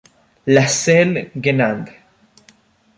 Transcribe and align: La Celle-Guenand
La 0.47 0.65
Celle-Guenand 0.65 1.85